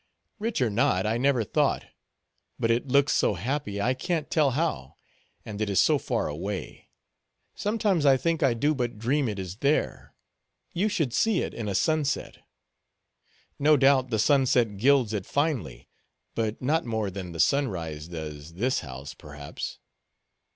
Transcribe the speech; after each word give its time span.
"Rich 0.39 0.61
or 0.61 0.71
not, 0.71 1.05
I 1.05 1.19
never 1.19 1.43
thought; 1.43 1.85
but 2.57 2.71
it 2.71 2.87
looks 2.87 3.13
so 3.13 3.35
happy, 3.35 3.79
I 3.79 3.93
can't 3.93 4.31
tell 4.31 4.49
how; 4.49 4.95
and 5.45 5.61
it 5.61 5.69
is 5.69 5.79
so 5.79 5.99
far 5.99 6.27
away. 6.27 6.89
Sometimes 7.53 8.03
I 8.03 8.17
think 8.17 8.41
I 8.41 8.55
do 8.55 8.73
but 8.73 8.97
dream 8.97 9.29
it 9.29 9.37
is 9.37 9.57
there. 9.57 10.15
You 10.73 10.89
should 10.89 11.13
see 11.13 11.43
it 11.43 11.53
in 11.53 11.67
a 11.69 11.75
sunset." 11.75 12.39
"No 13.59 13.77
doubt 13.77 14.09
the 14.09 14.17
sunset 14.17 14.77
gilds 14.77 15.13
it 15.13 15.27
finely; 15.27 15.87
but 16.33 16.59
not 16.63 16.83
more 16.83 17.11
than 17.11 17.31
the 17.31 17.39
sunrise 17.39 18.07
does 18.07 18.53
this 18.55 18.79
house, 18.79 19.13
perhaps." 19.13 19.77